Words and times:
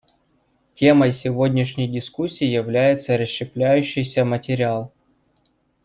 Темой 0.73 1.13
сегодняшней 1.13 1.87
дискуссии 1.87 2.45
является 2.45 3.17
расщепляющийся 3.17 4.25
материал. 4.25 4.91